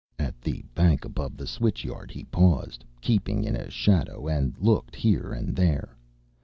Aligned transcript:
At 0.17 0.41
the 0.41 0.63
bank 0.73 1.05
above 1.05 1.37
the 1.37 1.45
switch 1.45 1.83
yard 1.83 2.09
he 2.09 2.23
paused, 2.23 2.83
keeping 3.01 3.43
in 3.43 3.55
a 3.55 3.69
shadow, 3.69 4.27
and 4.27 4.57
looked 4.57 4.95
here 4.95 5.31
and 5.31 5.55
there. 5.55 5.95